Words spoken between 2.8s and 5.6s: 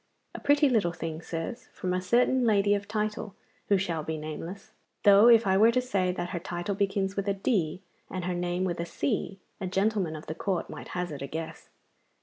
title, who shall be nameless; though, if I